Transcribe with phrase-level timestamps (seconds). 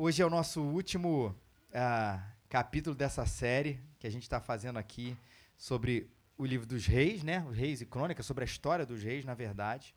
[0.00, 1.34] Hoje é o nosso último
[1.70, 5.16] uh, capítulo dessa série que a gente está fazendo aqui
[5.56, 7.44] sobre o livro dos reis, né?
[7.50, 9.92] Os reis e crônicas, sobre a história dos reis, na verdade.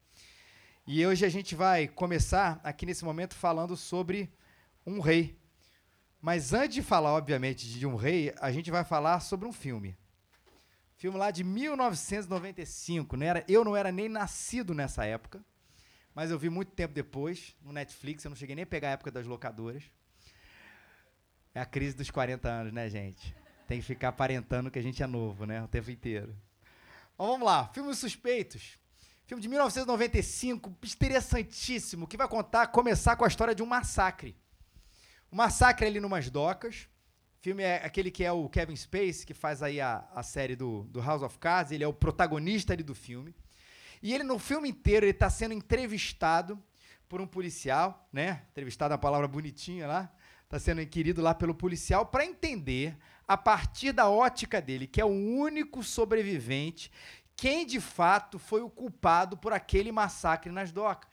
[0.88, 4.28] E hoje a gente vai começar aqui nesse momento falando sobre
[4.88, 5.38] um rei.
[6.20, 9.96] Mas antes de falar, obviamente, de um rei, a gente vai falar sobre um filme.
[10.98, 13.16] Filme lá de 1995.
[13.16, 15.46] Não era, eu não era nem nascido nessa época,
[16.14, 18.24] mas eu vi muito tempo depois, no Netflix.
[18.24, 19.84] Eu não cheguei nem a pegar a época das locadoras.
[21.54, 23.36] É a crise dos 40 anos, né, gente?
[23.68, 25.64] Tem que ficar aparentando que a gente é novo, né?
[25.64, 26.36] O tempo inteiro.
[27.14, 27.68] Então vamos lá.
[27.70, 28.78] Filmes Suspeitos.
[29.26, 34.36] Filme de 1995, interessantíssimo, que vai contar, começar com a história de um massacre.
[35.32, 36.90] Um massacre ali numas docas.
[37.40, 40.84] Filme é aquele que é o Kevin Spacey, que faz aí a, a série do,
[40.84, 43.34] do House of Cards, ele é o protagonista ali do filme.
[44.02, 46.62] E ele, no filme inteiro, ele está sendo entrevistado
[47.08, 48.44] por um policial, né?
[48.52, 50.12] Entrevistado é uma palavra bonitinha lá.
[50.44, 55.06] Está sendo inquirido lá pelo policial para entender, a partir da ótica dele, que é
[55.06, 56.92] o único sobrevivente,
[57.36, 61.10] quem de fato foi o culpado por aquele massacre nas docas.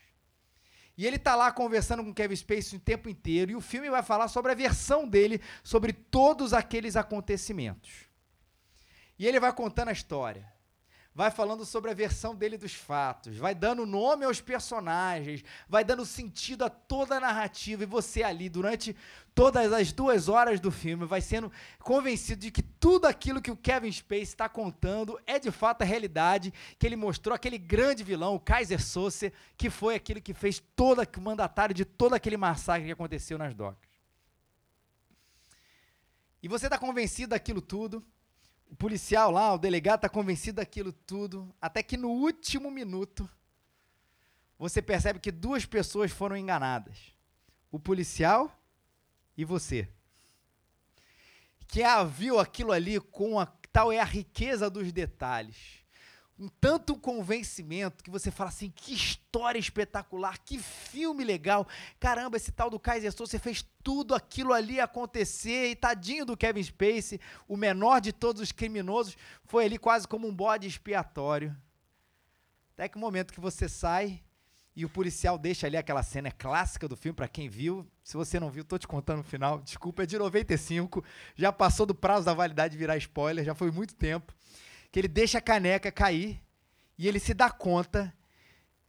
[0.97, 4.03] E ele tá lá conversando com Kevin Spacey o tempo inteiro, e o filme vai
[4.03, 8.09] falar sobre a versão dele sobre todos aqueles acontecimentos.
[9.17, 10.58] E ele vai contando a história
[11.19, 16.07] vai falando sobre a versão dele dos fatos, vai dando nome aos personagens, vai dando
[16.07, 18.95] sentido a toda a narrativa, e você ali, durante
[19.35, 23.57] todas as duas horas do filme, vai sendo convencido de que tudo aquilo que o
[23.57, 28.37] Kevin Spacey está contando é de fato a realidade, que ele mostrou aquele grande vilão,
[28.37, 32.87] o Kaiser Soze, que foi aquele que fez todo o mandatário de todo aquele massacre
[32.87, 33.91] que aconteceu nas docas.
[36.41, 38.07] E você está convencido daquilo tudo,
[38.71, 43.29] o policial lá, o delegado, está convencido daquilo tudo, até que no último minuto
[44.59, 47.15] você percebe que duas pessoas foram enganadas:
[47.71, 48.53] o policial
[49.37, 49.89] e você.
[51.67, 55.85] Que viu aquilo ali com a tal é a riqueza dos detalhes
[56.39, 61.67] um tanto convencimento que você fala assim, que história espetacular, que filme legal.
[61.99, 66.37] Caramba, esse tal do Kaiser Soze, você fez tudo aquilo ali acontecer e tadinho do
[66.37, 71.57] Kevin Spacey, o menor de todos os criminosos, foi ali quase como um bode expiatório.
[72.75, 74.23] Até que o momento que você sai
[74.77, 77.85] e o policial deixa ali aquela cena clássica do filme para quem viu.
[78.05, 79.59] Se você não viu, tô te contando no final.
[79.59, 81.03] Desculpa, é de 95,
[81.35, 84.33] já passou do prazo da validade de virar spoiler, já foi muito tempo
[84.91, 86.43] que ele deixa a caneca cair
[86.97, 88.15] e ele se dá conta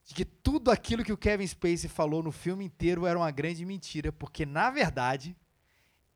[0.06, 3.64] de que tudo aquilo que o Kevin Spacey falou no filme inteiro era uma grande
[3.66, 5.36] mentira, porque na verdade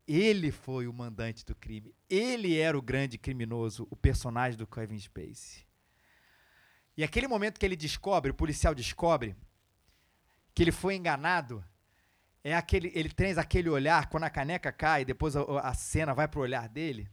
[0.07, 1.93] ele foi o mandante do crime.
[2.09, 5.63] Ele era o grande criminoso, o personagem do Kevin Spacey.
[6.97, 9.35] E aquele momento que ele descobre, o policial descobre
[10.53, 11.63] que ele foi enganado,
[12.43, 16.27] é aquele, ele tem aquele olhar quando a caneca cai, depois a, a cena vai
[16.27, 17.09] pro olhar dele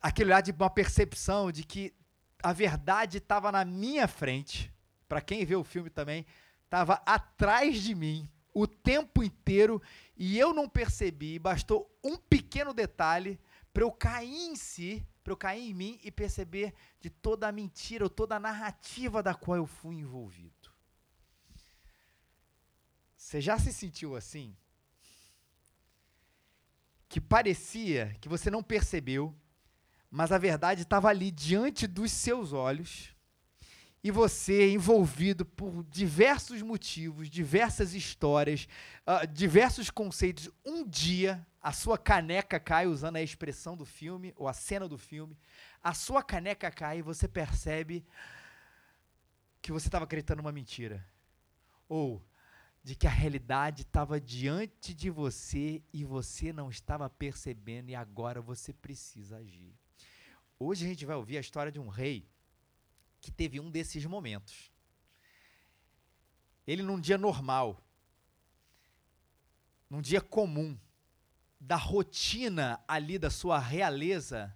[0.00, 1.94] aquele olhar de uma percepção de que
[2.42, 4.72] a verdade estava na minha frente.
[5.08, 6.26] Para quem vê o filme também,
[6.64, 9.80] estava atrás de mim o tempo inteiro
[10.16, 11.38] e eu não percebi.
[11.38, 13.40] Bastou um pequeno detalhe
[13.72, 17.52] para eu cair em si, para eu cair em mim e perceber de toda a
[17.52, 20.70] mentira ou toda a narrativa da qual eu fui envolvido.
[23.16, 24.56] Você já se sentiu assim?
[27.08, 29.34] Que parecia que você não percebeu
[30.10, 33.14] mas a verdade estava ali diante dos seus olhos
[34.02, 38.68] e você envolvido por diversos motivos, diversas histórias,
[39.06, 40.48] uh, diversos conceitos.
[40.64, 44.96] Um dia a sua caneca cai, usando a expressão do filme ou a cena do
[44.96, 45.36] filme,
[45.82, 48.06] a sua caneca cai e você percebe
[49.60, 51.04] que você estava acreditando uma mentira.
[51.88, 52.22] Ou
[52.82, 58.40] de que a realidade estava diante de você e você não estava percebendo e agora
[58.40, 59.74] você precisa agir.
[60.60, 62.28] Hoje a gente vai ouvir a história de um rei
[63.20, 64.72] que teve um desses momentos.
[66.66, 67.80] Ele, num dia normal,
[69.88, 70.76] num dia comum,
[71.60, 74.54] da rotina ali da sua realeza,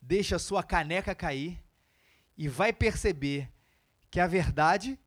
[0.00, 1.62] deixa a sua caneca cair
[2.36, 3.50] e vai perceber
[4.10, 4.98] que a verdade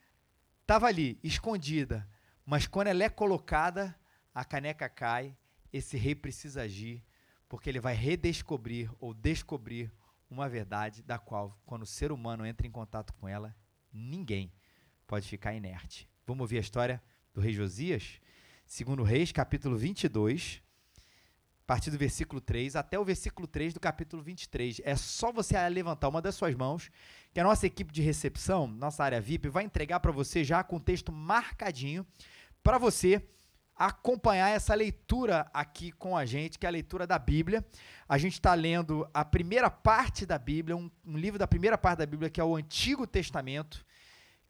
[0.61, 2.07] estava ali, escondida,
[2.45, 3.97] mas quando ela é colocada,
[4.33, 5.35] a caneca cai,
[5.71, 7.03] esse rei precisa agir,
[7.49, 9.91] porque ele vai redescobrir ou descobrir
[10.31, 13.53] uma verdade da qual, quando o ser humano entra em contato com ela,
[13.91, 14.51] ninguém
[15.05, 16.09] pode ficar inerte.
[16.25, 18.21] Vamos ouvir a história do rei Josias?
[18.65, 20.63] Segundo Reis, capítulo 22,
[20.97, 24.79] a partir do versículo 3 até o versículo 3 do capítulo 23.
[24.85, 26.89] É só você levantar uma das suas mãos,
[27.33, 30.77] que a nossa equipe de recepção, nossa área VIP, vai entregar para você já com
[30.77, 32.07] o texto marcadinho,
[32.63, 33.21] para você
[33.85, 37.65] acompanhar essa leitura aqui com a gente, que é a leitura da Bíblia.
[38.07, 41.97] A gente está lendo a primeira parte da Bíblia, um, um, livro da primeira parte
[41.97, 43.83] da Bíblia, que é o Antigo Testamento,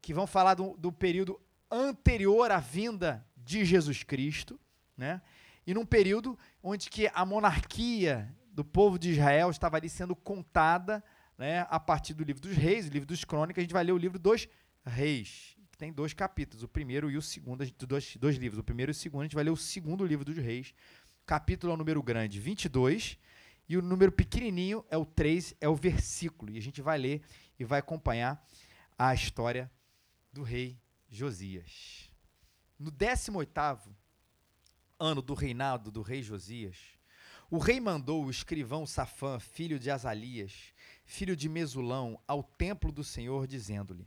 [0.02, 1.40] que vão falar do, do período
[1.70, 4.60] anterior à vinda de Jesus Cristo,
[4.94, 5.22] né?
[5.66, 11.02] E num período onde que a monarquia do povo de Israel estava ali sendo contada,
[11.38, 13.92] né, a partir do livro dos reis, o livro dos crônicas, a gente vai ler
[13.92, 14.46] o livro dos
[14.84, 18.92] reis, tem dois capítulos, o primeiro e o segundo, dois, dois livros, o primeiro e
[18.92, 20.72] o segundo, a gente vai ler o segundo livro dos reis,
[21.26, 23.18] capítulo é o número grande, 22,
[23.68, 27.20] e o número pequenininho é o 3, é o versículo, e a gente vai ler
[27.58, 28.46] e vai acompanhar
[28.96, 29.68] a história
[30.32, 30.80] do rei
[31.10, 32.08] Josias.
[32.78, 33.92] No 18º
[35.00, 36.76] ano do reinado do rei Josias,
[37.50, 40.72] o rei mandou o escrivão Safã, filho de Azalias,
[41.04, 44.06] filho de Mesulão, ao templo do Senhor, dizendo-lhe: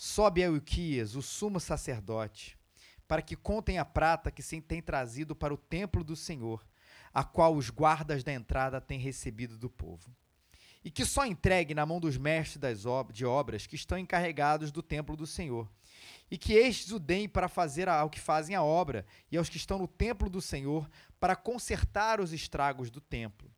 [0.00, 2.56] Sobe a Euquias, o sumo sacerdote,
[3.08, 6.64] para que contem a prata que se tem trazido para o templo do Senhor,
[7.12, 10.14] a qual os guardas da entrada têm recebido do povo.
[10.84, 14.70] E que só entregue na mão dos mestres das ob de obras que estão encarregados
[14.70, 15.68] do templo do Senhor,
[16.30, 19.56] e que estes o deem para fazer ao que fazem a obra, e aos que
[19.56, 23.52] estão no templo do Senhor, para consertar os estragos do templo.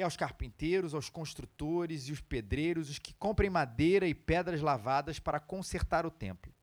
[0.00, 5.18] E aos carpinteiros, aos construtores e os pedreiros, os que comprem madeira e pedras lavadas
[5.18, 6.54] para consertar o templo.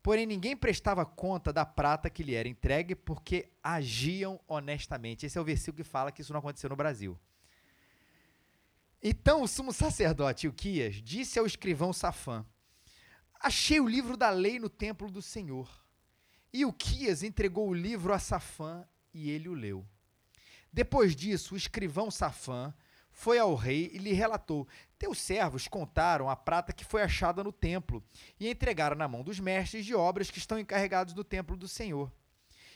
[0.00, 5.26] Porém, ninguém prestava conta da prata que lhe era entregue, porque agiam honestamente.
[5.26, 7.18] Esse é o versículo que fala que isso não aconteceu no Brasil.
[9.02, 12.46] Então o sumo sacerdote Ilquias disse ao escrivão Safã:
[13.40, 15.68] Achei o livro da lei no templo do Senhor.
[16.52, 19.84] E Uquias entregou o livro a Safã e ele o leu.
[20.72, 22.72] Depois disso, o escrivão Safã
[23.10, 24.66] foi ao rei e lhe relatou:
[24.98, 28.02] Teus servos contaram a prata que foi achada no templo
[28.40, 32.10] e entregaram na mão dos mestres de obras que estão encarregados do templo do Senhor.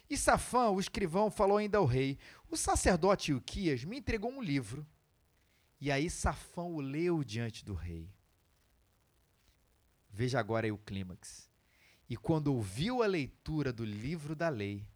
[0.09, 2.19] E Safã, o escrivão, falou ainda ao rei:
[2.51, 4.87] O sacerdote Uquias me entregou um livro.
[5.81, 8.11] E aí Safã o leu diante do rei.
[10.11, 11.51] Veja agora aí o clímax.
[12.09, 14.87] E quando ouviu a leitura do livro da lei,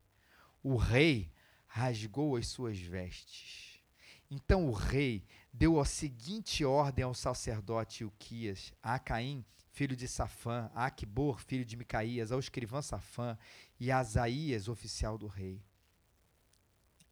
[0.62, 1.30] o rei
[1.72, 3.80] rasgou as suas vestes.
[4.28, 10.68] Então o rei deu a seguinte ordem ao sacerdote Ilquias, a Caim, filho de Safã,
[10.74, 13.38] a Aquibor, filho de Micaías, ao escrivão Safã
[13.78, 15.62] e a Asaías, oficial do rei.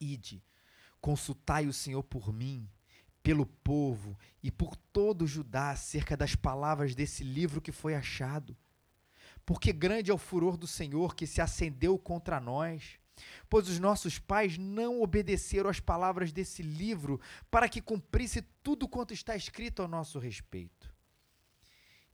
[0.00, 0.42] Ide,
[1.00, 2.68] consultai o Senhor por mim
[3.22, 8.56] pelo povo e por todo Judá acerca das palavras desse livro que foi achado.
[9.46, 12.98] Porque grande é o furor do Senhor que se acendeu contra nós,
[13.48, 17.20] pois os nossos pais não obedeceram às palavras desse livro
[17.50, 20.92] para que cumprisse tudo quanto está escrito ao nosso respeito.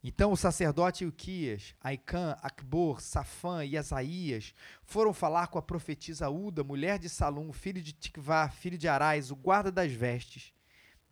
[0.02, 6.62] Então o sacerdote Uquias, Aicã, Acbor, Safã e Asaías foram falar com a profetisa Uda,
[6.62, 10.52] mulher de Salum, filho de Tikvá, filho de Arás, o guarda das vestes,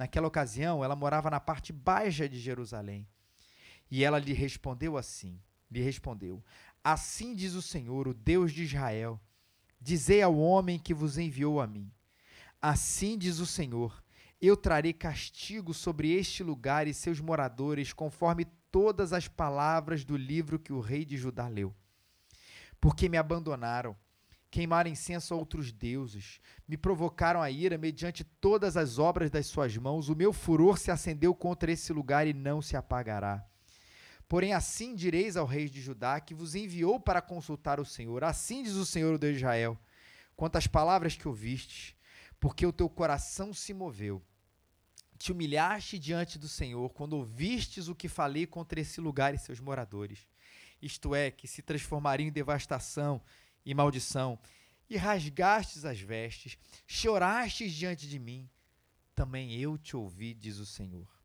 [0.03, 3.07] Naquela ocasião, ela morava na parte baixa de Jerusalém.
[3.89, 5.41] E ela lhe respondeu assim:
[5.71, 6.45] lhe respondeu:
[6.83, 9.21] Assim diz o Senhor, o Deus de Israel:
[9.85, 11.91] Dizei ao homem que vos enviou a mim:
[12.61, 14.01] Assim diz o Senhor:
[14.41, 20.57] Eu trarei castigo sobre este lugar e seus moradores, conforme todas as palavras do livro
[20.57, 21.75] que o rei de Judá leu.
[22.81, 23.97] Porque me abandonaram
[24.53, 26.39] queimaram incenso a outros deuses,
[26.69, 30.91] me provocaram a ira mediante todas as obras das suas mãos, o meu furor se
[30.91, 33.43] acendeu contra esse lugar e não se apagará.
[34.33, 38.25] Porém, assim direis ao rei de Judá, que vos enviou para consultar o Senhor.
[38.25, 39.79] Assim diz o Senhor, de Israel,
[40.35, 41.95] quanto às palavras que ouvistes,
[42.41, 44.23] porque o teu coração se moveu.
[45.19, 49.61] Te humilhaste diante do Senhor, quando ouvistes o que falei contra esse lugar e seus
[49.61, 50.27] moradores.
[50.81, 53.21] Isto é, que se transformaria em devastação
[53.67, 54.39] e maldição,
[54.89, 58.49] e rasgastes as vestes, chorastes diante de mim,
[59.15, 61.22] também eu te ouvi, diz o Senhor.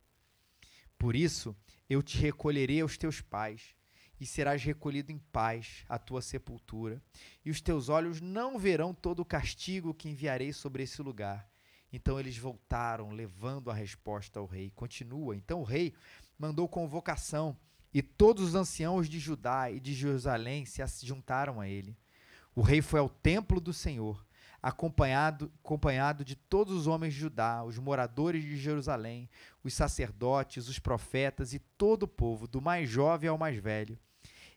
[0.98, 1.56] Por isso
[1.88, 3.76] eu te recolherei aos teus pais,
[4.20, 7.00] e serás recolhido em paz à tua sepultura,
[7.44, 11.48] e os teus olhos não verão todo o castigo que enviarei sobre esse lugar.
[11.92, 14.70] Então eles voltaram, levando a resposta ao rei.
[14.74, 15.36] Continua.
[15.36, 15.94] Então o rei
[16.38, 17.56] mandou convocação,
[17.94, 21.96] e todos os anciãos de Judá e de Jerusalém se juntaram a ele.
[22.54, 24.26] O rei foi ao templo do Senhor,
[24.62, 29.28] acompanhado, acompanhado de todos os homens de Judá, os moradores de Jerusalém,
[29.62, 33.98] os sacerdotes, os profetas e todo o povo, do mais jovem ao mais velho.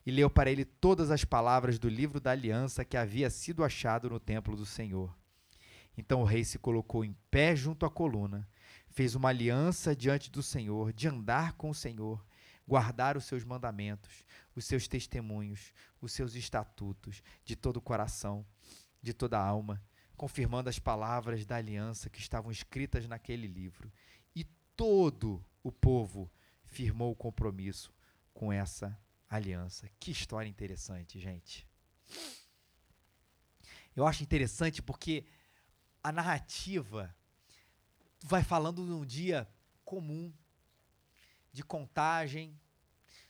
[0.05, 4.09] E leu para ele todas as palavras do livro da aliança que havia sido achado
[4.09, 5.15] no templo do Senhor.
[5.95, 8.47] Então o rei se colocou em pé junto à coluna,
[8.89, 12.25] fez uma aliança diante do Senhor, de andar com o Senhor,
[12.67, 14.23] guardar os seus mandamentos,
[14.55, 18.45] os seus testemunhos, os seus estatutos de todo o coração
[19.01, 19.81] de toda a alma,
[20.21, 23.91] confirmando as palavras da aliança que estavam escritas naquele livro.
[24.35, 24.43] E
[24.75, 26.31] todo o povo
[26.63, 27.91] firmou o compromisso
[28.31, 28.95] com essa
[29.27, 29.89] aliança.
[29.99, 31.67] Que história interessante, gente.
[33.95, 35.25] Eu acho interessante porque
[36.03, 37.15] a narrativa
[38.23, 39.49] vai falando num dia
[39.83, 40.31] comum,
[41.51, 42.55] de contagem,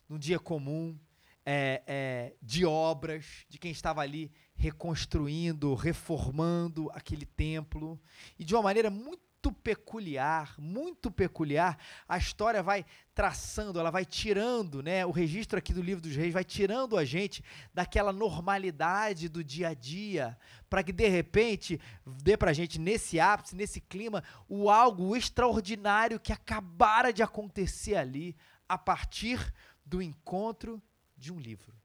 [0.10, 1.00] num dia comum
[1.46, 4.30] é, é, de obras, de quem estava ali
[4.62, 8.00] reconstruindo, reformando aquele templo,
[8.38, 14.84] e de uma maneira muito peculiar, muito peculiar, a história vai traçando, ela vai tirando,
[14.84, 19.44] né, o registro aqui do livro dos reis vai tirando a gente daquela normalidade do
[19.44, 20.38] dia a dia,
[20.70, 26.32] para que de repente dê pra gente nesse ápice, nesse clima, o algo extraordinário que
[26.32, 28.36] acabara de acontecer ali
[28.70, 29.52] a partir
[29.84, 30.80] do encontro
[31.18, 31.81] de um livro.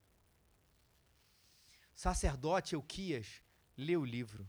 [1.97, 3.43] Sacerdote Euquias
[3.77, 4.49] lê o livro.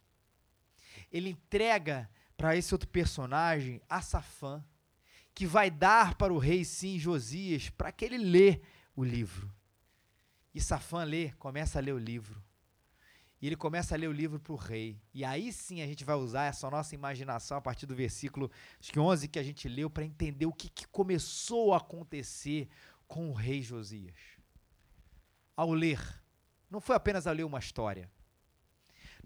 [1.10, 4.64] Ele entrega para esse outro personagem, Assafã,
[5.34, 8.62] que vai dar para o rei, sim, Josias, para que ele lê
[8.96, 9.52] o livro.
[10.54, 12.44] E Safã lê, começa a ler o livro.
[13.42, 15.00] E ele começa a ler o livro para o rei.
[15.14, 18.92] E aí sim a gente vai usar essa nossa imaginação a partir do versículo acho
[18.92, 22.68] que 11 que a gente leu para entender o que, que começou a acontecer
[23.08, 24.16] com o rei Josias
[25.56, 26.00] ao ler,
[26.70, 28.10] não foi apenas ao ler uma história.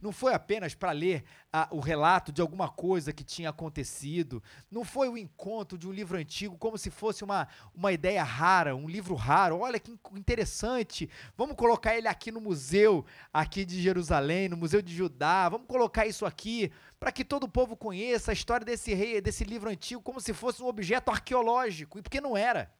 [0.01, 4.41] Não foi apenas para ler ah, o relato de alguma coisa que tinha acontecido.
[4.69, 8.75] Não foi o encontro de um livro antigo como se fosse uma, uma ideia rara,
[8.75, 9.59] um livro raro.
[9.59, 11.07] Olha que interessante.
[11.37, 15.47] Vamos colocar ele aqui no museu aqui de Jerusalém, no Museu de Judá.
[15.49, 19.43] Vamos colocar isso aqui para que todo o povo conheça a história desse rei, desse
[19.43, 21.99] livro antigo, como se fosse um objeto arqueológico.
[21.99, 22.73] E porque não era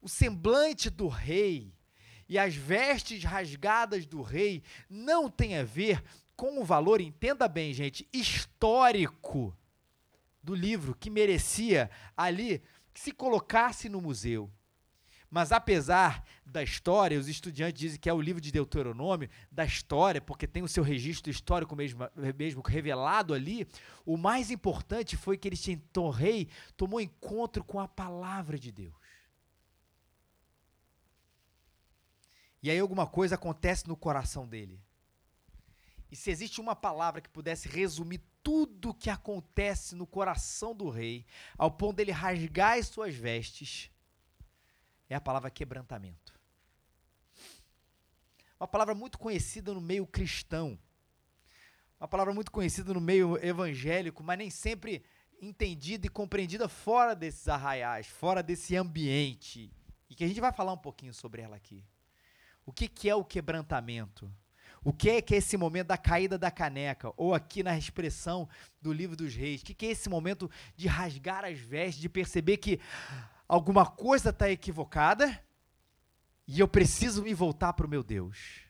[0.00, 1.72] o semblante do rei
[2.32, 6.02] e as vestes rasgadas do rei não tem a ver
[6.34, 9.54] com o valor, entenda bem, gente, histórico
[10.42, 12.62] do livro que merecia ali
[12.94, 14.50] que se colocasse no museu.
[15.30, 20.18] Mas apesar da história, os estudantes dizem que é o livro de Deuteronômio, da história,
[20.18, 23.68] porque tem o seu registro histórico mesmo, mesmo revelado ali,
[24.06, 25.50] o mais importante foi que
[25.98, 26.48] o rei,
[26.78, 29.01] tomou encontro com a palavra de Deus.
[32.62, 34.80] E aí alguma coisa acontece no coração dele.
[36.10, 40.90] E se existe uma palavra que pudesse resumir tudo o que acontece no coração do
[40.90, 41.24] rei,
[41.56, 43.90] ao ponto dele rasgar as suas vestes,
[45.08, 46.32] é a palavra quebrantamento.
[48.60, 50.78] Uma palavra muito conhecida no meio cristão.
[51.98, 55.04] Uma palavra muito conhecida no meio evangélico, mas nem sempre
[55.40, 59.72] entendida e compreendida fora desses arraiais, fora desse ambiente.
[60.08, 61.84] E que a gente vai falar um pouquinho sobre ela aqui.
[62.64, 64.30] O que, que é o quebrantamento?
[64.84, 67.12] O que é que é esse momento da caída da caneca?
[67.16, 68.48] Ou aqui na expressão
[68.80, 72.08] do livro dos reis, o que, que é esse momento de rasgar as vestes, de
[72.08, 72.80] perceber que
[73.46, 75.40] alguma coisa está equivocada
[76.48, 78.62] e eu preciso me voltar para o meu Deus?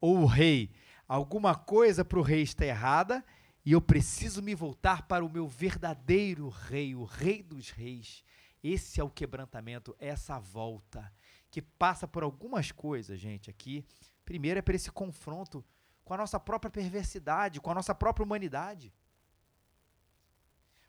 [0.00, 0.70] Ou o rei,
[1.06, 3.22] alguma coisa para o rei está errada
[3.64, 8.24] e eu preciso me voltar para o meu verdadeiro rei, o rei dos reis.
[8.64, 11.12] Esse é o quebrantamento, essa volta
[11.52, 13.84] que passa por algumas coisas, gente, aqui.
[14.24, 15.62] Primeiro é por esse confronto
[16.02, 18.92] com a nossa própria perversidade, com a nossa própria humanidade.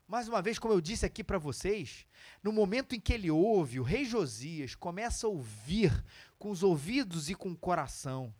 [0.08, 2.06] Mais uma vez, como eu disse aqui para vocês,
[2.42, 6.04] no momento em que ele ouve, o rei Josias começa a ouvir
[6.38, 8.34] com os ouvidos e com o coração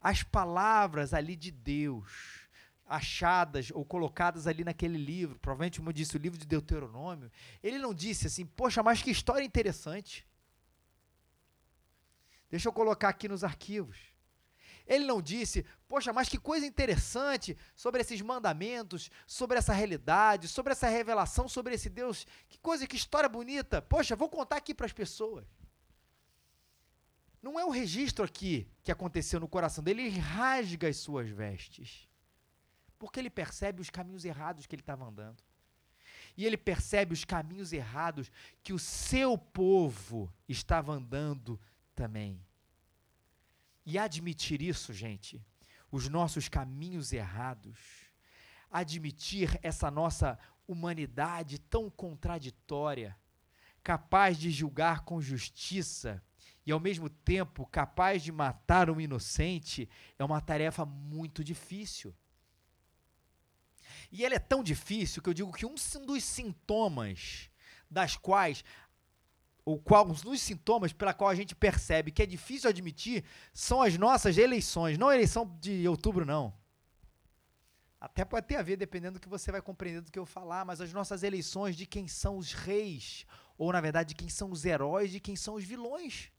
[0.00, 2.48] as palavras ali de Deus,
[2.84, 7.30] achadas ou colocadas ali naquele livro, provavelmente, como eu disse, o livro de Deuteronômio.
[7.62, 10.26] Ele não disse assim, poxa, mas que história interessante.
[12.52, 13.96] Deixa eu colocar aqui nos arquivos.
[14.86, 20.72] Ele não disse, poxa, mas que coisa interessante sobre esses mandamentos, sobre essa realidade, sobre
[20.72, 22.26] essa revelação, sobre esse Deus.
[22.50, 23.80] Que coisa, que história bonita.
[23.80, 25.46] Poxa, vou contar aqui para as pessoas.
[27.40, 32.06] Não é o registro aqui que aconteceu no coração dele, ele rasga as suas vestes.
[32.98, 35.42] Porque ele percebe os caminhos errados que ele estava andando.
[36.36, 38.30] E ele percebe os caminhos errados
[38.62, 41.58] que o seu povo estava andando
[41.94, 42.44] também.
[43.84, 45.44] E admitir isso, gente,
[45.90, 47.78] os nossos caminhos errados,
[48.70, 53.16] admitir essa nossa humanidade tão contraditória,
[53.82, 56.22] capaz de julgar com justiça
[56.64, 62.14] e ao mesmo tempo capaz de matar um inocente, é uma tarefa muito difícil.
[64.10, 65.74] E ela é tão difícil que eu digo que um
[66.06, 67.50] dos sintomas
[67.90, 68.64] das quais
[69.64, 73.96] ou quais os sintomas pela qual a gente percebe que é difícil admitir são as
[73.96, 76.52] nossas eleições, não a eleição de outubro não.
[78.00, 80.64] Até pode ter a ver dependendo do que você vai compreender do que eu falar,
[80.64, 83.24] mas as nossas eleições de quem são os reis,
[83.56, 86.32] ou na verdade de quem são os heróis, de quem são os vilões.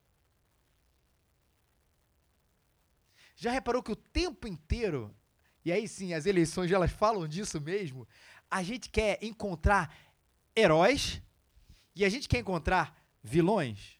[3.38, 5.16] Já reparou que o tempo inteiro,
[5.64, 8.06] e aí sim, as eleições elas falam disso mesmo,
[8.52, 9.96] a gente quer encontrar
[10.54, 11.22] heróis
[11.96, 13.98] e a gente quer encontrar vilões.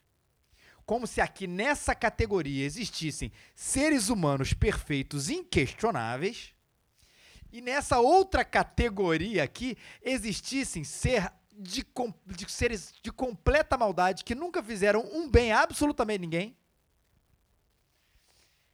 [0.86, 6.54] Como se aqui nessa categoria existissem seres humanos perfeitos, inquestionáveis,
[7.52, 11.86] e nessa outra categoria aqui existissem ser de,
[12.26, 16.58] de, seres de completa maldade que nunca fizeram um bem a absolutamente ninguém.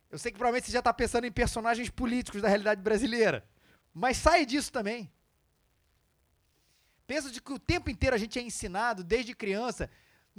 [0.10, 3.48] Eu sei que provavelmente você já está pensando em personagens políticos da realidade brasileira,
[3.94, 5.12] mas sai disso também.
[7.06, 9.89] Pensa de que o tempo inteiro a gente é ensinado desde criança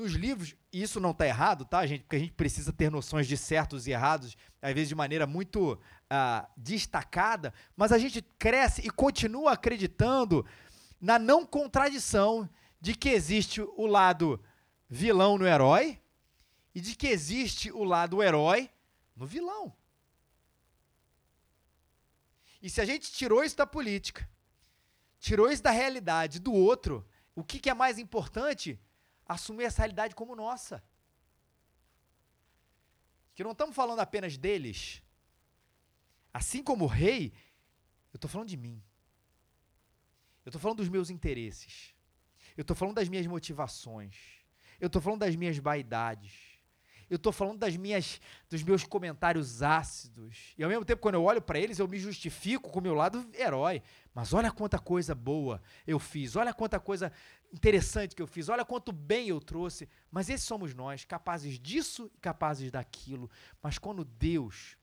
[0.00, 2.02] nos livros, e isso não está errado, tá, gente?
[2.02, 5.74] Porque a gente precisa ter noções de certos e errados, às vezes de maneira muito
[5.74, 10.44] uh, destacada, mas a gente cresce e continua acreditando
[11.00, 12.48] na não contradição
[12.80, 14.42] de que existe o lado
[14.88, 16.00] vilão no herói
[16.74, 18.70] e de que existe o lado herói
[19.14, 19.74] no vilão.
[22.62, 24.28] E se a gente tirou isso da política,
[25.18, 28.78] tirou isso da realidade do outro, o que, que é mais importante?
[29.34, 30.82] Assumir essa realidade como nossa.
[33.34, 35.02] Que não estamos falando apenas deles.
[36.32, 37.32] Assim como o rei,
[38.12, 38.82] eu estou falando de mim.
[40.44, 41.94] Eu estou falando dos meus interesses.
[42.56, 44.16] Eu estou falando das minhas motivações.
[44.80, 46.49] Eu estou falando das minhas vaidades.
[47.10, 50.54] Eu estou falando das minhas, dos meus comentários ácidos.
[50.56, 52.94] E ao mesmo tempo, quando eu olho para eles, eu me justifico com o meu
[52.94, 53.82] lado herói.
[54.14, 56.36] Mas olha quanta coisa boa eu fiz.
[56.36, 57.12] Olha quanta coisa
[57.52, 58.48] interessante que eu fiz.
[58.48, 59.88] Olha quanto bem eu trouxe.
[60.08, 63.28] Mas esses somos nós, capazes disso e capazes daquilo.
[63.60, 64.76] Mas quando Deus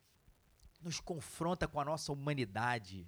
[0.81, 3.07] nos confronta com a nossa humanidade,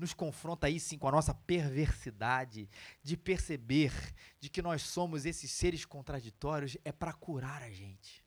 [0.00, 2.68] nos confronta aí sim com a nossa perversidade,
[3.02, 3.92] de perceber
[4.40, 8.19] de que nós somos esses seres contraditórios, é para curar a gente.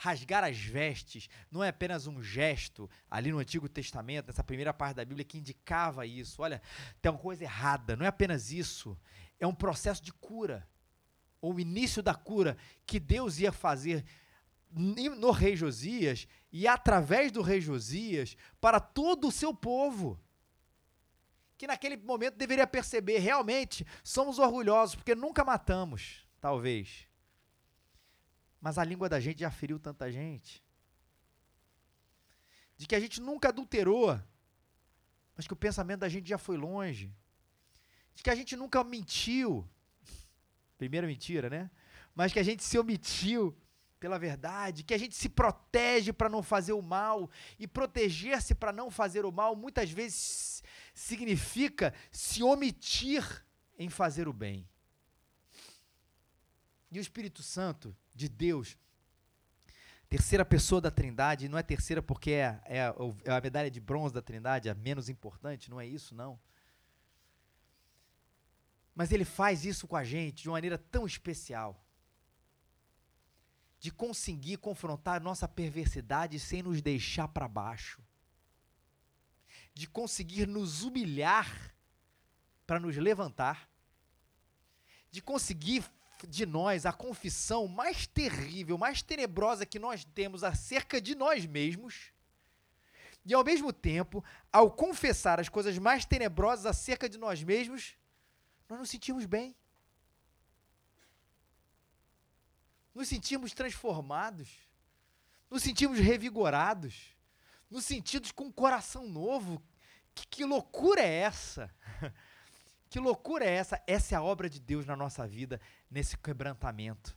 [0.00, 4.94] Rasgar as vestes não é apenas um gesto ali no Antigo Testamento, nessa primeira parte
[4.94, 6.40] da Bíblia, que indicava isso.
[6.40, 6.62] Olha,
[7.02, 8.96] tem uma coisa errada, não é apenas isso.
[9.40, 10.68] É um processo de cura,
[11.40, 12.56] ou o início da cura
[12.86, 14.04] que Deus ia fazer
[14.70, 20.16] no rei Josias e através do rei Josias para todo o seu povo.
[21.56, 27.07] Que naquele momento deveria perceber, realmente somos orgulhosos porque nunca matamos, talvez.
[28.60, 30.64] Mas a língua da gente já feriu tanta gente.
[32.76, 34.20] De que a gente nunca adulterou,
[35.36, 37.12] mas que o pensamento da gente já foi longe.
[38.14, 39.68] De que a gente nunca mentiu.
[40.76, 41.70] Primeira mentira, né?
[42.14, 43.56] Mas que a gente se omitiu
[43.98, 48.72] pela verdade, que a gente se protege para não fazer o mal, e proteger-se para
[48.72, 50.62] não fazer o mal muitas vezes
[50.94, 53.44] significa se omitir
[53.78, 54.68] em fazer o bem.
[56.90, 58.76] E o Espírito Santo de Deus,
[60.08, 62.92] terceira pessoa da Trindade, não é terceira porque é, é,
[63.24, 66.38] é a medalha de bronze da Trindade, a menos importante, não é isso, não.
[68.94, 71.80] Mas ele faz isso com a gente de uma maneira tão especial
[73.78, 78.02] de conseguir confrontar nossa perversidade sem nos deixar para baixo,
[79.72, 81.72] de conseguir nos humilhar
[82.66, 83.70] para nos levantar,
[85.12, 85.84] de conseguir
[86.26, 92.12] de nós a confissão mais terrível, mais tenebrosa que nós temos acerca de nós mesmos.
[93.24, 97.96] E ao mesmo tempo, ao confessar as coisas mais tenebrosas acerca de nós mesmos,
[98.68, 99.54] nós nos sentimos bem.
[102.98, 104.48] nos sentimos transformados,
[105.48, 107.16] nos sentimos revigorados,
[107.70, 109.62] nos sentimos com um coração novo.
[110.12, 111.72] Que, que loucura é essa?
[112.88, 113.82] que loucura é essa?
[113.86, 117.16] Essa é a obra de Deus na nossa vida, nesse quebrantamento,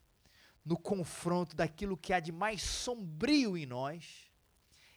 [0.65, 4.31] no confronto daquilo que há de mais sombrio em nós.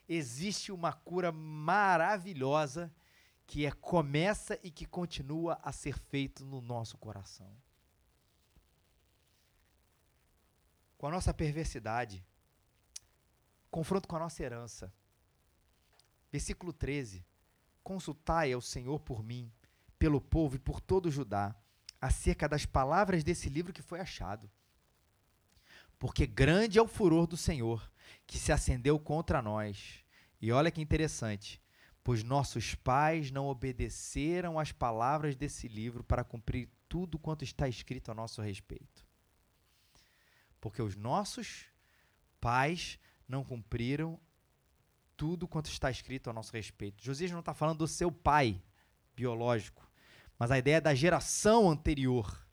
[0.07, 2.93] Existe uma cura maravilhosa
[3.47, 7.55] que é começa e que continua a ser feito no nosso coração.
[11.05, 12.25] com a nossa perversidade,
[13.69, 14.91] confronto com a nossa herança.
[16.31, 17.23] Versículo 13:
[17.83, 19.51] Consultai ao Senhor por mim,
[19.97, 21.55] pelo povo e por todo Judá,
[22.01, 24.49] acerca das palavras desse livro que foi achado.
[25.97, 27.91] Porque grande é o furor do Senhor,
[28.27, 30.03] que se acendeu contra nós.
[30.41, 31.61] E olha que interessante,
[32.03, 38.11] pois nossos pais não obedeceram às palavras desse livro para cumprir tudo quanto está escrito
[38.11, 39.05] a nosso respeito.
[40.59, 41.65] Porque os nossos
[42.39, 44.19] pais não cumpriram
[45.17, 47.03] tudo quanto está escrito a nosso respeito.
[47.03, 48.61] Josias não está falando do seu pai
[49.15, 49.84] biológico,
[50.37, 52.45] mas a ideia da geração anterior,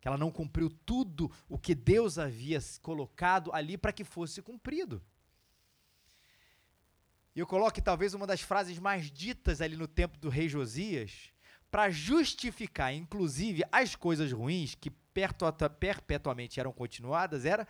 [0.00, 5.02] que ela não cumpriu tudo o que Deus havia colocado ali para que fosse cumprido.
[7.34, 11.32] E eu coloco talvez uma das frases mais ditas ali no tempo do rei Josias,
[11.70, 17.66] para justificar, inclusive, as coisas ruins que perpetuamente eram continuadas, era: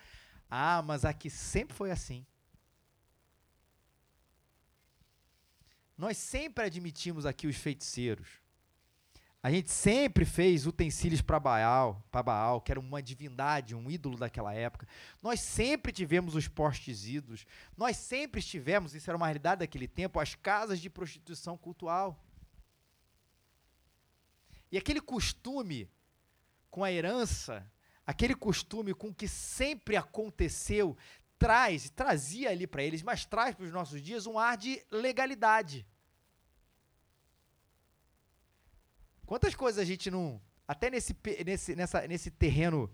[0.51, 2.27] ah, mas aqui sempre foi assim.
[5.97, 8.44] Nós sempre admitimos aqui os feiticeiros.
[9.45, 14.17] A gente sempre fez utensílios para Baal, para Baal, que era uma divindade, um ídolo
[14.17, 14.89] daquela época.
[15.23, 17.45] Nós sempre tivemos os postes ídolos.
[17.77, 22.19] Nós sempre estivemos, isso era uma realidade daquele tempo, as casas de prostituição cultual.
[24.73, 25.91] E aquele costume
[26.71, 27.71] com a herança,
[28.07, 30.97] aquele costume com o que sempre aconteceu,
[31.39, 35.87] traz, trazia ali para eles, mas traz para os nossos dias um ar de legalidade.
[39.27, 40.41] Quantas coisas a gente não.
[40.67, 42.91] Até nesse, nesse, nessa, nesse terreno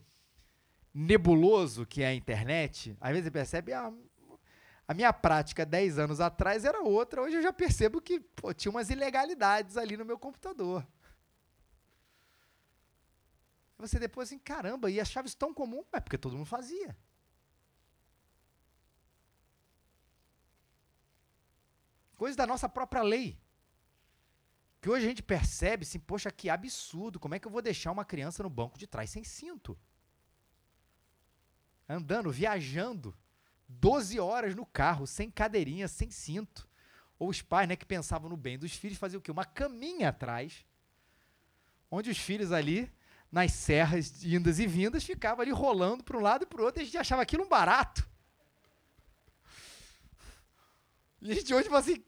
[0.92, 3.92] nebuloso que é a internet, às vezes você percebe, ah,
[4.86, 8.70] a minha prática 10 anos atrás era outra, hoje eu já percebo que pô, tinha
[8.70, 10.84] umas ilegalidades ali no meu computador.
[13.78, 15.84] Você depois assim, caramba, e as chaves tão comum?
[15.92, 16.96] É porque todo mundo fazia.
[22.16, 23.38] Coisas da nossa própria lei.
[24.80, 27.92] Que hoje a gente percebe assim, poxa, que absurdo, como é que eu vou deixar
[27.92, 29.78] uma criança no banco de trás sem cinto?
[31.88, 33.14] Andando, viajando,
[33.68, 36.68] 12 horas no carro, sem cadeirinha, sem cinto.
[37.18, 39.30] Ou os pais, né, que pensavam no bem dos filhos, faziam o quê?
[39.30, 40.64] Uma caminha atrás,
[41.90, 42.90] onde os filhos ali,
[43.30, 46.80] nas serras, indas e vindas, ficavam ali rolando para um lado e para o outro,
[46.80, 48.08] e a gente achava aquilo um barato.
[51.20, 52.02] E a gente hoje fala assim,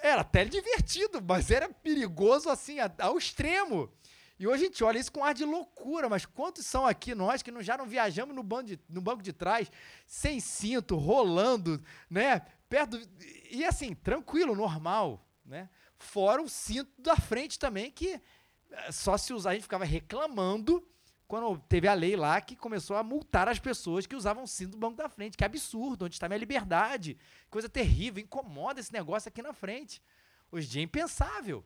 [0.00, 3.90] era até divertido, mas era perigoso assim, ao extremo.
[4.38, 7.42] E hoje a gente olha isso com ar de loucura, mas quantos são aqui nós
[7.42, 9.70] que não, já não viajamos no, banco de, no banco de trás,
[10.06, 12.40] sem cinto, rolando, né?
[12.68, 13.00] Perto.
[13.50, 15.68] E assim, tranquilo, normal, né?
[15.96, 18.20] Fora o cinto da frente também, que
[18.70, 20.84] eh, só se usar, a gente ficava reclamando
[21.34, 24.78] quando teve a lei lá que começou a multar as pessoas que usavam cinto do
[24.78, 25.36] banco da frente.
[25.36, 27.18] Que absurdo, onde está minha liberdade?
[27.50, 30.00] Coisa terrível, incomoda esse negócio aqui na frente.
[30.52, 31.64] Hoje em dia é impensável.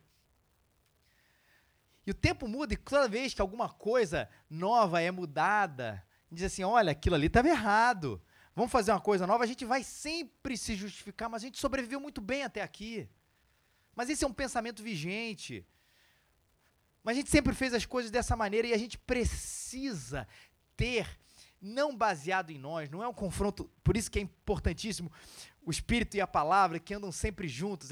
[2.06, 6.02] E o tempo muda, e toda vez que alguma coisa nova é mudada,
[6.32, 8.22] diz assim: olha, aquilo ali estava errado.
[8.56, 12.00] Vamos fazer uma coisa nova, a gente vai sempre se justificar, mas a gente sobreviveu
[12.00, 13.06] muito bem até aqui.
[13.94, 15.66] Mas esse é um pensamento vigente.
[17.08, 20.28] Mas a gente sempre fez as coisas dessa maneira e a gente precisa
[20.76, 21.08] ter,
[21.58, 25.10] não baseado em nós, não é um confronto, por isso que é importantíssimo
[25.62, 27.88] o Espírito e a palavra que andam sempre juntos,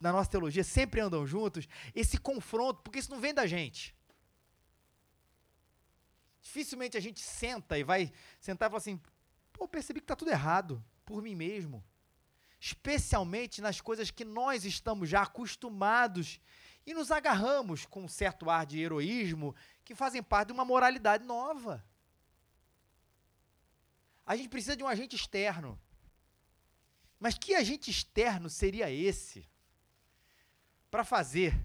[0.00, 3.94] na nossa teologia sempre andam juntos, esse confronto, porque isso não vem da gente.
[6.40, 8.98] Dificilmente a gente senta e vai sentar e falar assim:
[9.52, 11.84] pô, percebi que está tudo errado por mim mesmo.
[12.58, 16.40] Especialmente nas coisas que nós estamos já acostumados
[16.86, 21.24] e nos agarramos com um certo ar de heroísmo que fazem parte de uma moralidade
[21.24, 21.84] nova.
[24.26, 25.80] A gente precisa de um agente externo.
[27.18, 29.48] Mas que agente externo seria esse
[30.90, 31.58] para fazer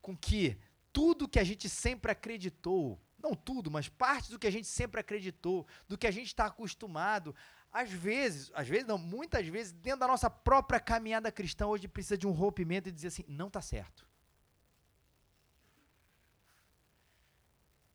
[0.00, 0.58] com que
[0.92, 5.00] tudo que a gente sempre acreditou, não tudo, mas parte do que a gente sempre
[5.00, 7.34] acreditou, do que a gente está acostumado,
[7.72, 12.16] às vezes, às vezes não, muitas vezes, dentro da nossa própria caminhada cristã, hoje precisa
[12.16, 14.09] de um rompimento e dizer assim, não está certo.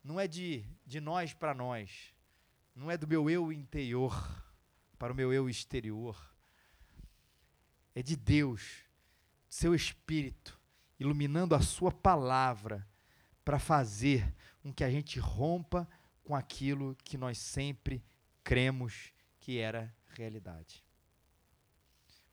[0.06, 2.14] Não é de, de nós para nós,
[2.76, 4.14] não é do meu eu interior
[5.00, 6.16] para o meu eu exterior.
[7.96, 8.84] É de Deus,
[9.50, 10.62] seu Espírito,
[11.00, 12.88] iluminando a Sua palavra
[13.44, 15.90] para fazer com que a gente rompa
[16.24, 18.04] com aquilo que nós sempre
[18.44, 20.86] cremos que era realidade.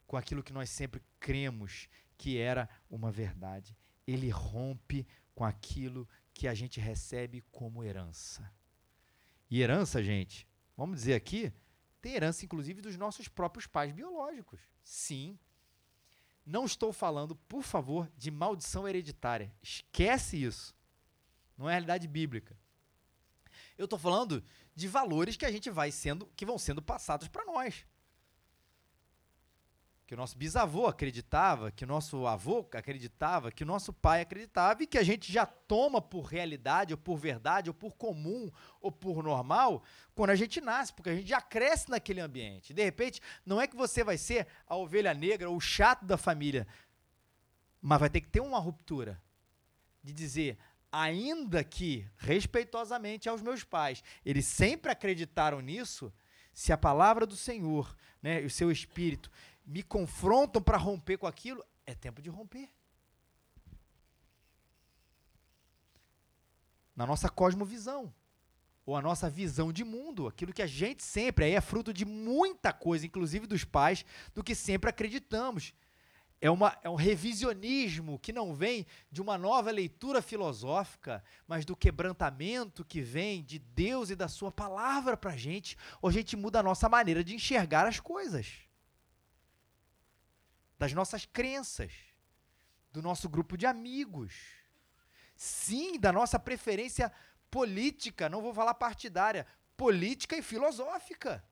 [0.06, 3.74] Com aquilo que nós sempre cremos que era uma verdade.
[4.06, 8.52] Ele rompe com aquilo que a gente recebe como herança.
[9.50, 11.52] E herança, gente, vamos dizer aqui,
[12.00, 14.60] tem herança inclusive dos nossos próprios pais biológicos.
[14.82, 15.38] Sim.
[16.44, 19.54] Não estou falando, por favor, de maldição hereditária.
[19.62, 20.74] Esquece isso.
[21.56, 22.56] Não é realidade bíblica.
[23.78, 24.42] Eu estou falando
[24.74, 27.86] de valores que a gente vai sendo, que vão sendo passados para nós.
[30.12, 34.82] Que o nosso bisavô acreditava, que o nosso avô acreditava, que o nosso pai acreditava
[34.82, 38.92] e que a gente já toma por realidade, ou por verdade, ou por comum, ou
[38.92, 39.82] por normal,
[40.14, 42.74] quando a gente nasce, porque a gente já cresce naquele ambiente.
[42.74, 46.18] De repente, não é que você vai ser a ovelha negra ou o chato da
[46.18, 46.66] família,
[47.80, 49.18] mas vai ter que ter uma ruptura
[50.04, 50.58] de dizer,
[50.92, 56.12] ainda que respeitosamente aos meus pais, eles sempre acreditaram nisso,
[56.52, 59.30] se a palavra do Senhor, né, o seu espírito
[59.64, 62.68] me confrontam para romper com aquilo, é tempo de romper.
[66.94, 68.12] Na nossa cosmovisão,
[68.84, 72.04] ou a nossa visão de mundo, aquilo que a gente sempre, aí é fruto de
[72.04, 75.72] muita coisa, inclusive dos pais, do que sempre acreditamos.
[76.40, 81.76] É, uma, é um revisionismo que não vem de uma nova leitura filosófica, mas do
[81.76, 86.36] quebrantamento que vem de Deus e da Sua palavra para a gente, ou a gente
[86.36, 88.66] muda a nossa maneira de enxergar as coisas
[90.82, 91.92] das nossas crenças,
[92.90, 94.34] do nosso grupo de amigos.
[95.36, 97.12] Sim, da nossa preferência
[97.48, 101.44] política, não vou falar partidária, política e filosófica.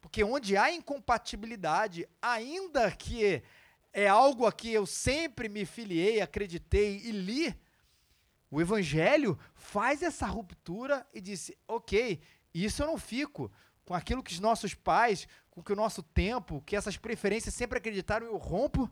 [0.00, 3.44] Porque onde há incompatibilidade, ainda que
[3.92, 7.56] é algo a que eu sempre me filiei, acreditei e li,
[8.50, 12.20] o Evangelho faz essa ruptura e disse: ok,
[12.52, 13.52] isso eu não fico
[13.84, 17.78] com aquilo que os nossos pais, com que o nosso tempo, que essas preferências sempre
[17.78, 18.90] acreditaram, eu rompo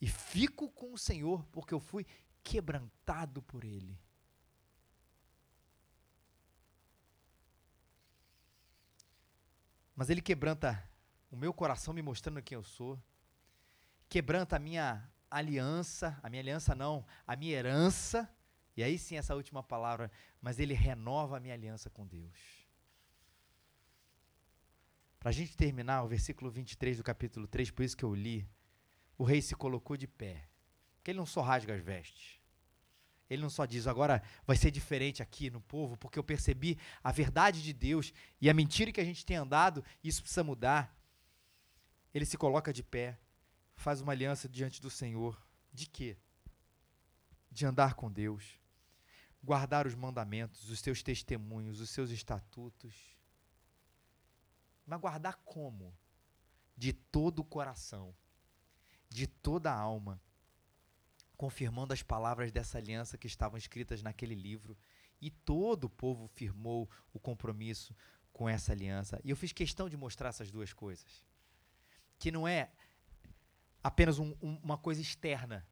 [0.00, 2.06] e fico com o Senhor, porque eu fui
[2.42, 3.98] quebrantado por Ele.
[9.96, 10.82] Mas Ele quebranta
[11.30, 13.00] o meu coração, me mostrando quem eu sou,
[14.08, 18.28] quebranta a minha aliança, a minha aliança não, a minha herança,
[18.76, 22.63] e aí sim essa última palavra, mas Ele renova a minha aliança com Deus.
[25.24, 28.46] Para a gente terminar, o versículo 23 do capítulo 3, por isso que eu li,
[29.16, 30.46] o rei se colocou de pé.
[30.96, 32.38] Porque ele não só rasga as vestes.
[33.30, 37.10] Ele não só diz, agora vai ser diferente aqui no povo, porque eu percebi a
[37.10, 40.94] verdade de Deus e a mentira que a gente tem andado, isso precisa mudar.
[42.12, 43.18] Ele se coloca de pé,
[43.76, 45.42] faz uma aliança diante do Senhor.
[45.72, 46.18] De quê?
[47.50, 48.60] De andar com Deus,
[49.42, 53.13] guardar os mandamentos, os seus testemunhos, os seus estatutos
[54.86, 55.96] mas guardar como?
[56.76, 58.14] De todo o coração,
[59.08, 60.20] de toda a alma,
[61.36, 64.76] confirmando as palavras dessa aliança que estavam escritas naquele livro.
[65.20, 67.94] E todo o povo firmou o compromisso
[68.32, 69.20] com essa aliança.
[69.24, 71.24] E eu fiz questão de mostrar essas duas coisas.
[72.18, 72.70] Que não é
[73.82, 75.66] apenas um, um, uma coisa externa.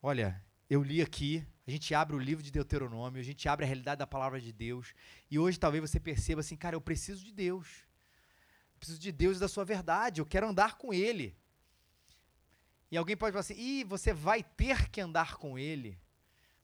[0.00, 3.66] Olha, eu li aqui, a gente abre o livro de Deuteronômio, a gente abre a
[3.66, 4.94] realidade da palavra de Deus,
[5.30, 7.84] e hoje talvez você perceba assim, cara, eu preciso de Deus.
[8.74, 11.36] Eu preciso de Deus e da sua verdade, eu quero andar com Ele.
[12.90, 15.98] E alguém pode falar assim, ih, você vai ter que andar com Ele.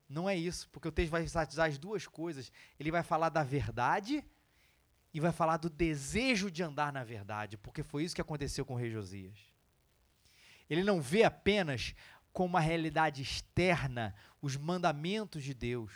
[0.09, 2.53] Não é isso, porque o texto vai enfatizar as duas coisas.
[2.79, 4.25] Ele vai falar da verdade
[5.12, 8.75] e vai falar do desejo de andar na verdade, porque foi isso que aconteceu com
[8.75, 9.38] o rei Josias.
[10.71, 11.95] Ele não vê apenas
[12.33, 15.92] com uma realidade externa os mandamentos de Deus.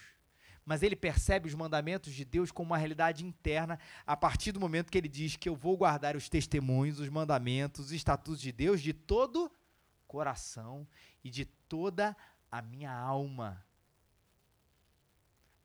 [0.64, 4.90] Mas ele percebe os mandamentos de Deus como uma realidade interna a partir do momento
[4.90, 8.82] que ele diz que eu vou guardar os testemunhos, os mandamentos, os estatutos de Deus
[8.82, 9.50] de todo
[10.06, 10.86] coração
[11.22, 12.16] e de toda
[12.50, 13.64] a minha alma.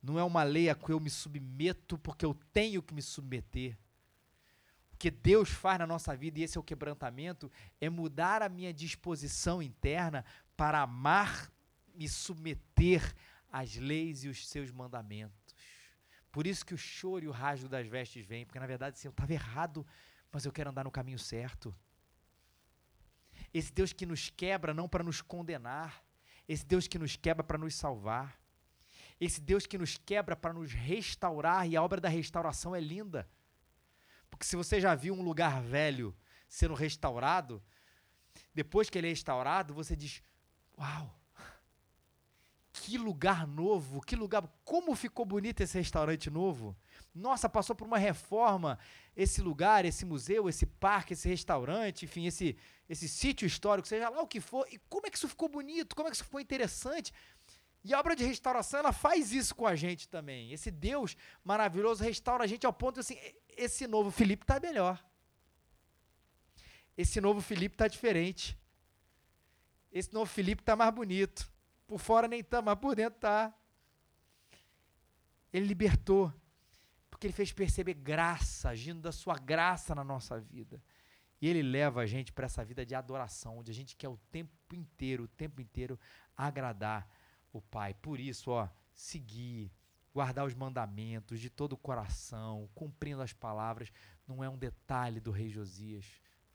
[0.02, 3.76] Não é uma lei a que eu me submeto porque eu tenho que me submeter.
[4.92, 8.48] O que Deus faz na nossa vida, e esse é o quebrantamento, é mudar a
[8.48, 10.24] minha disposição interna
[10.62, 11.52] para amar
[11.92, 13.02] e submeter
[13.50, 15.56] às leis e os seus mandamentos.
[16.30, 19.08] Por isso que o choro e o rasgo das vestes vêm, porque na verdade assim,
[19.08, 19.84] eu estava errado,
[20.30, 21.74] mas eu quero andar no caminho certo.
[23.52, 26.00] Esse Deus que nos quebra não para nos condenar,
[26.48, 28.40] esse Deus que nos quebra para nos salvar.
[29.20, 33.28] Esse Deus que nos quebra para nos restaurar, e a obra da restauração é linda.
[34.30, 36.16] Porque se você já viu um lugar velho
[36.48, 37.60] sendo restaurado,
[38.54, 40.22] depois que ele é restaurado, você diz:
[40.82, 41.16] Uau!
[42.72, 44.42] Que lugar novo, que lugar.
[44.64, 46.76] Como ficou bonito esse restaurante novo.
[47.14, 48.76] Nossa, passou por uma reforma
[49.16, 52.56] esse lugar, esse museu, esse parque, esse restaurante, enfim, esse,
[52.88, 54.66] esse sítio histórico, seja lá o que for.
[54.72, 57.12] E como é que isso ficou bonito, como é que isso ficou interessante.
[57.84, 60.52] E a obra de restauração, ela faz isso com a gente também.
[60.52, 63.18] Esse Deus maravilhoso restaura a gente ao ponto de assim,
[63.56, 64.98] esse novo Felipe está melhor.
[66.98, 68.58] Esse novo Felipe está diferente.
[69.92, 71.52] Esse novo Felipe está mais bonito.
[71.86, 73.54] Por fora nem tá, mas por dentro tá.
[75.52, 76.32] Ele libertou,
[77.10, 80.82] porque ele fez perceber graça, agindo da sua graça na nossa vida.
[81.42, 84.16] E ele leva a gente para essa vida de adoração, onde a gente quer o
[84.30, 86.00] tempo inteiro, o tempo inteiro
[86.34, 87.06] agradar
[87.52, 87.92] o Pai.
[87.92, 89.70] Por isso, ó, seguir,
[90.14, 93.92] guardar os mandamentos de todo o coração, cumprindo as palavras,
[94.26, 96.06] não é um detalhe do rei Josias,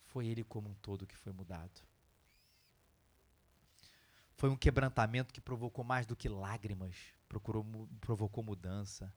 [0.05, 1.81] foi ele como um todo que foi mudado.
[4.37, 6.95] Foi um quebrantamento que provocou mais do que lágrimas,
[7.27, 7.65] procurou,
[7.99, 9.11] provocou mudança.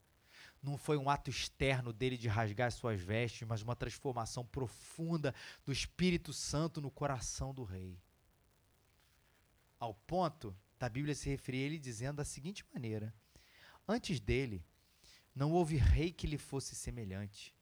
[0.62, 5.72] Não foi um ato externo dele de rasgar suas vestes, mas uma transformação profunda do
[5.72, 7.98] Espírito Santo no coração do rei.
[9.78, 13.14] Ao ponto da Bíblia se referir a ele dizendo da seguinte maneira:
[13.86, 14.64] Antes dele,
[15.34, 17.54] não houve rei que lhe fosse semelhante,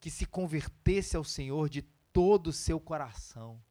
[0.00, 3.62] que se convertesse ao Senhor de todo o seu coração,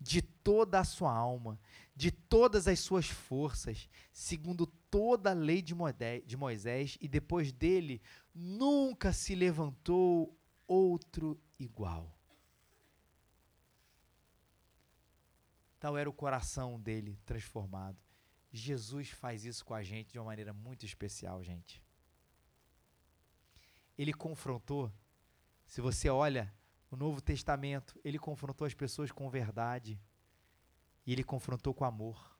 [0.00, 1.58] de toda a sua alma,
[1.94, 8.00] de todas as suas forças, segundo toda a lei de Moisés, e depois dele
[8.34, 12.10] nunca se levantou outro igual.
[15.78, 17.98] Tal era o coração dele transformado.
[18.52, 21.82] Jesus faz isso com a gente de uma maneira muito especial, gente.
[23.98, 24.92] Ele confrontou,
[25.66, 26.54] se você olha
[26.90, 30.00] o Novo Testamento, ele confrontou as pessoas com verdade
[31.06, 32.36] e ele confrontou com amor.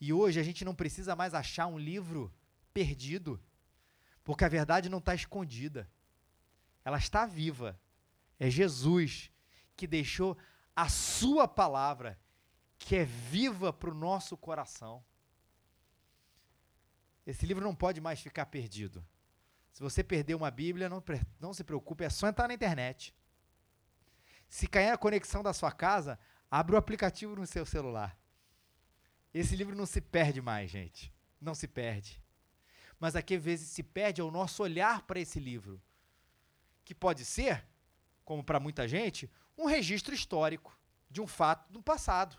[0.00, 2.32] E hoje a gente não precisa mais achar um livro
[2.74, 3.40] perdido,
[4.24, 5.88] porque a verdade não está escondida,
[6.84, 7.78] ela está viva.
[8.38, 9.30] É Jesus
[9.76, 10.36] que deixou
[10.74, 12.18] a Sua palavra,
[12.78, 15.04] que é viva para o nosso coração.
[17.24, 19.06] Esse livro não pode mais ficar perdido.
[19.72, 21.02] Se você perdeu uma Bíblia, não,
[21.38, 23.14] não se preocupe, é só entrar na internet.
[24.52, 26.18] Se cair a conexão da sua casa,
[26.50, 28.14] abre o aplicativo no seu celular.
[29.32, 31.10] Esse livro não se perde mais, gente.
[31.40, 32.22] Não se perde.
[33.00, 35.82] Mas aqui, às vezes, se perde é o nosso olhar para esse livro.
[36.84, 37.66] Que pode ser,
[38.26, 42.36] como para muita gente, um registro histórico de um fato do passado.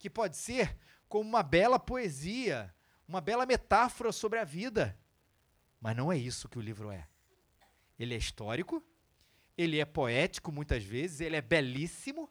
[0.00, 0.76] Que pode ser
[1.08, 2.74] como uma bela poesia,
[3.06, 4.98] uma bela metáfora sobre a vida.
[5.80, 7.06] Mas não é isso que o livro é.
[7.96, 8.84] Ele é histórico,
[9.56, 12.30] ele é poético muitas vezes, ele é belíssimo,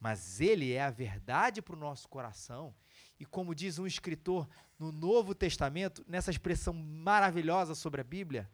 [0.00, 2.74] mas ele é a verdade para o nosso coração.
[3.18, 8.50] E como diz um escritor no Novo Testamento, nessa expressão maravilhosa sobre a Bíblia,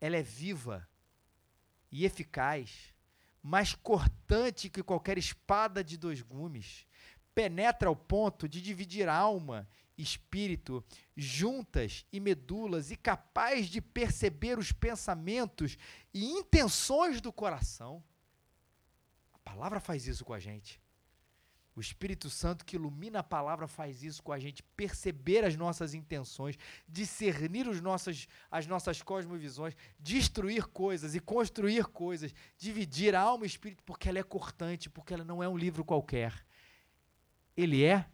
[0.00, 0.88] ela é viva
[1.90, 2.92] e eficaz,
[3.42, 6.84] mais cortante que qualquer espada de dois gumes,
[7.34, 10.84] penetra ao ponto de dividir alma espírito,
[11.16, 15.76] juntas e medulas, e capaz de perceber os pensamentos
[16.12, 18.02] e intenções do coração.
[19.32, 20.80] A palavra faz isso com a gente.
[21.76, 25.92] O Espírito Santo que ilumina a palavra faz isso com a gente, perceber as nossas
[25.92, 26.56] intenções,
[26.88, 33.46] discernir os nossos, as nossas cosmovisões, destruir coisas e construir coisas, dividir a alma e
[33.46, 36.46] espírito, porque ela é cortante, porque ela não é um livro qualquer.
[37.54, 38.08] Ele é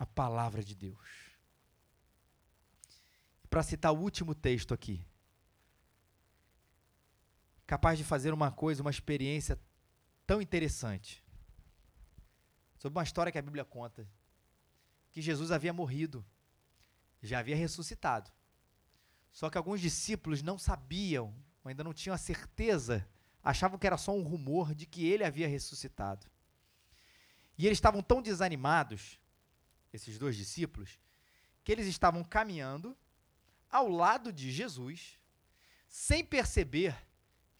[0.00, 1.36] a palavra de Deus.
[3.50, 5.04] Para citar o último texto aqui.
[7.66, 9.60] Capaz de fazer uma coisa, uma experiência
[10.26, 11.22] tão interessante.
[12.78, 14.08] Sobre uma história que a Bíblia conta.
[15.12, 16.24] Que Jesus havia morrido.
[17.22, 18.32] Já havia ressuscitado.
[19.30, 23.06] Só que alguns discípulos não sabiam, ainda não tinham a certeza,
[23.42, 26.26] achavam que era só um rumor de que ele havia ressuscitado.
[27.58, 29.19] E eles estavam tão desanimados
[29.92, 30.98] esses dois discípulos,
[31.64, 32.96] que eles estavam caminhando
[33.70, 35.18] ao lado de Jesus,
[35.88, 36.96] sem perceber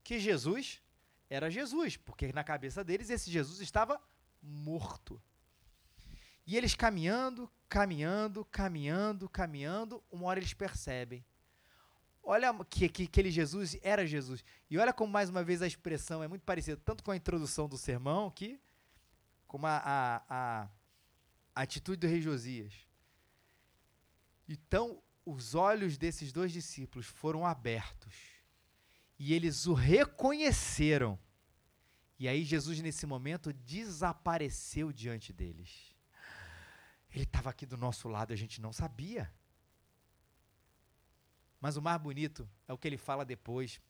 [0.02, 0.80] que Jesus
[1.28, 4.00] era Jesus, porque na cabeça deles esse Jesus estava
[4.42, 5.22] morto.
[6.46, 11.24] E eles caminhando, caminhando, caminhando, caminhando, uma hora eles percebem.
[12.22, 14.44] Olha que, que aquele Jesus era Jesus.
[14.68, 17.68] E olha como, mais uma vez, a expressão é muito parecida, tanto com a introdução
[17.68, 18.60] do sermão aqui,
[19.46, 20.68] como a, a, a
[21.62, 22.72] atitude do rei Josias.
[24.48, 28.14] Então, os olhos desses dois discípulos foram abertos
[29.18, 31.18] e eles o reconheceram.
[32.18, 35.94] E aí, Jesus, nesse momento, desapareceu diante deles.
[37.10, 39.32] Ele estava aqui do nosso lado, a gente não sabia.
[41.60, 43.80] Mas o mais bonito é o que ele fala depois.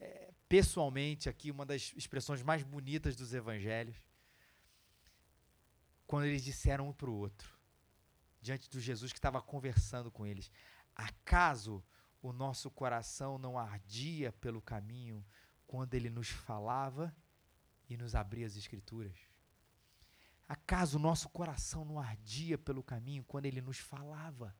[0.00, 3.96] É, pessoalmente, aqui, uma das expressões mais bonitas dos evangelhos
[6.08, 7.56] quando eles disseram um para o outro,
[8.40, 10.50] diante do Jesus que estava conversando com eles:
[10.96, 11.84] Acaso
[12.20, 15.24] o nosso coração não ardia pelo caminho
[15.66, 17.14] quando ele nos falava
[17.88, 19.16] e nos abria as Escrituras?
[20.48, 24.56] Acaso o nosso coração não ardia pelo caminho quando ele nos falava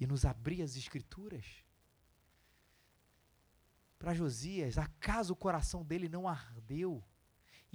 [0.00, 1.62] e nos abria as Escrituras?
[4.04, 7.02] para Josias: acaso o coração dele não ardeu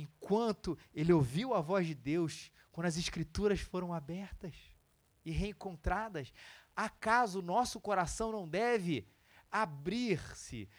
[0.02, 4.56] enquanto ele ouviu a voz de Deus, quando as escrituras foram abertas
[5.26, 6.32] e reencontradas?
[6.76, 9.06] Acaso o nosso coração não deve
[9.52, 10.70] abrir-se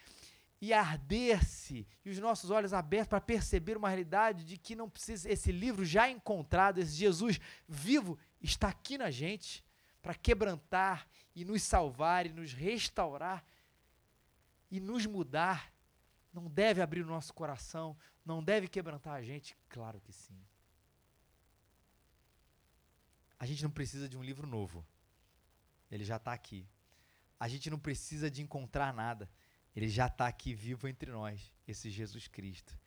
[0.59, 5.31] e arder-se e os nossos olhos abertos para perceber uma realidade de que não precisa
[5.31, 9.63] esse livro já encontrado, esse Jesus vivo está aqui na gente
[10.01, 13.43] para quebrantar e nos salvar e nos restaurar
[14.69, 15.71] e nos mudar.
[16.33, 19.57] Não deve abrir o nosso coração, não deve quebrantar a gente?
[19.69, 20.39] Claro que sim.
[23.39, 24.85] A gente não precisa de um livro novo.
[25.89, 26.69] Ele já está aqui.
[27.39, 29.29] A gente não precisa de encontrar nada.
[29.75, 32.77] Ele já está aqui vivo entre nós, esse Jesus Cristo.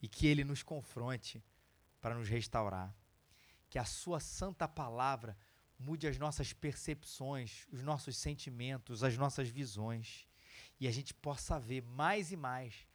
[0.00, 1.42] E que ele nos confronte
[2.00, 2.94] para nos restaurar.
[3.68, 5.36] Que a sua santa palavra
[5.76, 10.28] mude as nossas percepções, os nossos sentimentos, as nossas visões.
[10.78, 12.86] E a gente possa ver mais e mais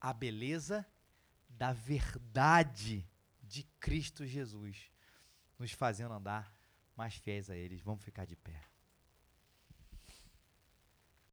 [0.00, 0.86] a beleza
[1.48, 3.06] da verdade
[3.42, 4.90] de Cristo Jesus,
[5.58, 6.56] nos fazendo andar
[6.96, 7.80] mais fiéis a eles.
[7.80, 8.60] Vamos ficar de pé.